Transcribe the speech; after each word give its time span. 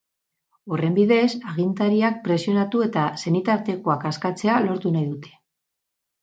Horren 0.75 0.93
bidez, 0.99 1.27
agintariak 1.51 2.17
presionatu 2.29 2.81
eta 2.87 3.03
senitartekoak 3.25 4.09
askatzea 4.13 4.57
lortu 4.65 4.95
nahi 4.97 5.07
dute. 5.13 5.37